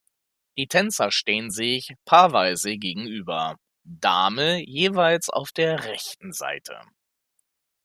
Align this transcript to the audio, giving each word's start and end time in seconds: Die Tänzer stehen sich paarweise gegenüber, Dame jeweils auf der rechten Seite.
Die 0.57 0.65
Tänzer 0.65 1.11
stehen 1.11 1.51
sich 1.51 1.93
paarweise 2.05 2.75
gegenüber, 2.79 3.57
Dame 3.83 4.59
jeweils 4.65 5.29
auf 5.29 5.51
der 5.51 5.83
rechten 5.83 6.33
Seite. 6.33 6.81